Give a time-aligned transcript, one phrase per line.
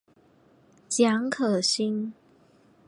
[0.89, 2.11] 蒋可心。